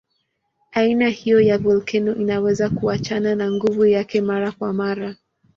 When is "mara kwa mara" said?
4.21-5.15